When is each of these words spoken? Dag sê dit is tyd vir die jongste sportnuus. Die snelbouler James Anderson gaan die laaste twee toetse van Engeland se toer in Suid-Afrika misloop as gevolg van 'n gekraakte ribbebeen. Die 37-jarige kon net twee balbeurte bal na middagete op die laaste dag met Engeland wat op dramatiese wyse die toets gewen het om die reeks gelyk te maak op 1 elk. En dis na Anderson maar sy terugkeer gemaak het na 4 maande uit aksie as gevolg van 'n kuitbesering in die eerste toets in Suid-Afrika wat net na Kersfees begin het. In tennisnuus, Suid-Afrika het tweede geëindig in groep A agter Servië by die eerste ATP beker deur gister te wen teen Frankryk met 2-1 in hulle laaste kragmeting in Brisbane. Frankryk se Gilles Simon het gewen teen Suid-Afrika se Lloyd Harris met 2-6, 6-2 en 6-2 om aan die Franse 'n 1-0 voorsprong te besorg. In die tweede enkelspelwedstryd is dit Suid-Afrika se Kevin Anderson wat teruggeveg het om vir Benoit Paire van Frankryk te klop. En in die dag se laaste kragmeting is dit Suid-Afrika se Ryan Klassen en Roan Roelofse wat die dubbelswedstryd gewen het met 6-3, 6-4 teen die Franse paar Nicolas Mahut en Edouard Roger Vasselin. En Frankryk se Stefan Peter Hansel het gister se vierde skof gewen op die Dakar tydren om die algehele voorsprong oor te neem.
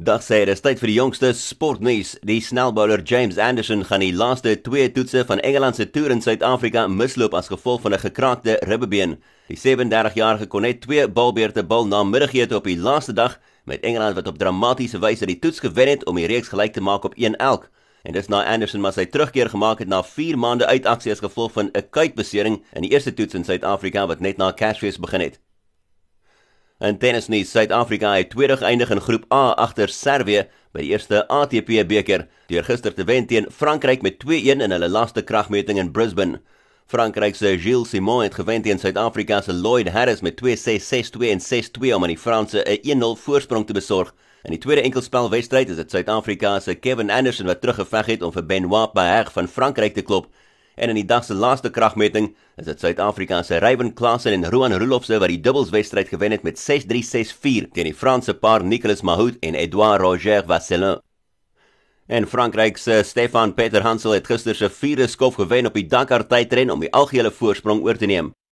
Dag 0.00 0.22
sê 0.24 0.38
dit 0.48 0.54
is 0.56 0.62
tyd 0.64 0.78
vir 0.80 0.88
die 0.88 0.94
jongste 0.96 1.28
sportnuus. 1.36 2.14
Die 2.24 2.38
snelbouler 2.40 3.02
James 3.04 3.36
Anderson 3.36 3.82
gaan 3.84 4.00
die 4.00 4.14
laaste 4.16 4.54
twee 4.64 4.86
toetse 4.96 5.26
van 5.28 5.42
Engeland 5.44 5.76
se 5.76 5.84
toer 5.92 6.14
in 6.14 6.22
Suid-Afrika 6.24 6.86
misloop 6.88 7.36
as 7.36 7.50
gevolg 7.52 7.82
van 7.82 7.92
'n 7.92 8.00
gekraakte 8.06 8.56
ribbebeen. 8.64 9.18
Die 9.48 9.58
37-jarige 9.60 10.46
kon 10.46 10.62
net 10.62 10.80
twee 10.80 11.04
balbeurte 11.08 11.62
bal 11.62 11.84
na 11.86 12.02
middagete 12.02 12.56
op 12.56 12.64
die 12.64 12.78
laaste 12.78 13.12
dag 13.12 13.38
met 13.64 13.84
Engeland 13.84 14.14
wat 14.14 14.26
op 14.26 14.38
dramatiese 14.38 14.98
wyse 14.98 15.26
die 15.26 15.38
toets 15.38 15.60
gewen 15.60 15.88
het 15.88 16.06
om 16.06 16.16
die 16.16 16.26
reeks 16.26 16.48
gelyk 16.48 16.72
te 16.72 16.80
maak 16.80 17.04
op 17.04 17.14
1 17.14 17.36
elk. 17.36 17.68
En 18.02 18.12
dis 18.12 18.28
na 18.28 18.44
Anderson 18.44 18.80
maar 18.80 18.92
sy 18.92 19.04
terugkeer 19.04 19.50
gemaak 19.50 19.78
het 19.78 19.88
na 19.88 20.02
4 20.02 20.38
maande 20.38 20.66
uit 20.66 20.86
aksie 20.86 21.12
as 21.12 21.20
gevolg 21.20 21.52
van 21.52 21.70
'n 21.72 21.88
kuitbesering 21.90 22.64
in 22.72 22.82
die 22.82 22.90
eerste 22.90 23.14
toets 23.14 23.34
in 23.34 23.44
Suid-Afrika 23.44 24.06
wat 24.06 24.20
net 24.20 24.36
na 24.36 24.50
Kersfees 24.50 24.98
begin 24.98 25.20
het. 25.20 25.40
In 26.80 26.96
tennisnuus, 26.96 27.50
Suid-Afrika 27.52 28.14
het 28.16 28.30
tweede 28.32 28.54
geëindig 28.56 28.90
in 28.90 29.00
groep 29.04 29.26
A 29.34 29.50
agter 29.60 29.90
Servië 29.92 30.46
by 30.72 30.80
die 30.80 30.94
eerste 30.94 31.18
ATP 31.28 31.82
beker 31.84 32.22
deur 32.48 32.64
gister 32.64 32.94
te 32.96 33.04
wen 33.04 33.26
teen 33.28 33.50
Frankryk 33.52 34.00
met 34.00 34.16
2-1 34.22 34.64
in 34.64 34.72
hulle 34.72 34.88
laaste 34.88 35.20
kragmeting 35.20 35.76
in 35.76 35.90
Brisbane. 35.92 36.40
Frankryk 36.88 37.36
se 37.36 37.52
Gilles 37.60 37.92
Simon 37.92 38.22
het 38.24 38.38
gewen 38.38 38.64
teen 38.64 38.80
Suid-Afrika 38.80 39.42
se 39.44 39.52
Lloyd 39.52 39.92
Harris 39.92 40.24
met 40.24 40.40
2-6, 40.40 40.88
6-2 41.20 41.28
en 41.28 41.44
6-2 41.44 41.92
om 41.98 42.08
aan 42.08 42.14
die 42.14 42.18
Franse 42.18 42.64
'n 42.64 42.80
1-0 42.96 43.12
voorsprong 43.26 43.66
te 43.66 43.76
besorg. 43.76 44.14
In 44.48 44.56
die 44.56 44.60
tweede 44.60 44.82
enkelspelwedstryd 44.82 45.68
is 45.68 45.76
dit 45.76 45.90
Suid-Afrika 45.90 46.60
se 46.60 46.74
Kevin 46.74 47.10
Anderson 47.10 47.46
wat 47.46 47.60
teruggeveg 47.60 48.06
het 48.06 48.22
om 48.22 48.32
vir 48.32 48.46
Benoit 48.46 48.92
Paire 48.92 49.30
van 49.30 49.48
Frankryk 49.48 49.94
te 49.94 50.02
klop. 50.02 50.32
En 50.76 50.88
in 50.88 50.98
die 51.00 51.06
dag 51.06 51.24
se 51.24 51.34
laaste 51.34 51.70
kragmeting 51.70 52.30
is 52.56 52.66
dit 52.66 52.80
Suid-Afrika 52.80 53.42
se 53.42 53.58
Ryan 53.58 53.92
Klassen 53.94 54.32
en 54.32 54.50
Roan 54.50 54.72
Roelofse 54.72 55.18
wat 55.18 55.32
die 55.32 55.40
dubbelswedstryd 55.40 56.08
gewen 56.08 56.30
het 56.30 56.42
met 56.42 56.58
6-3, 56.58 57.02
6-4 57.04 57.70
teen 57.72 57.90
die 57.90 57.94
Franse 57.94 58.34
paar 58.34 58.64
Nicolas 58.64 59.02
Mahut 59.02 59.38
en 59.40 59.54
Edouard 59.54 60.00
Roger 60.00 60.44
Vasselin. 60.46 61.00
En 62.10 62.26
Frankryk 62.26 62.78
se 62.78 63.02
Stefan 63.06 63.54
Peter 63.54 63.82
Hansel 63.82 64.16
het 64.16 64.26
gister 64.26 64.54
se 64.54 64.70
vierde 64.70 65.06
skof 65.06 65.34
gewen 65.34 65.66
op 65.66 65.74
die 65.74 65.86
Dakar 65.86 66.26
tydren 66.26 66.70
om 66.70 66.80
die 66.80 66.90
algehele 66.90 67.30
voorsprong 67.30 67.84
oor 67.86 67.96
te 67.96 68.06
neem. 68.06 68.32